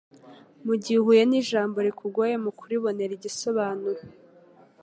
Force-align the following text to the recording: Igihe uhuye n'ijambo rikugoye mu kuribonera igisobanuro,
Igihe 0.75 0.97
uhuye 1.01 1.23
n'ijambo 1.29 1.77
rikugoye 1.85 2.33
mu 2.43 2.51
kuribonera 2.57 3.11
igisobanuro, 3.17 4.01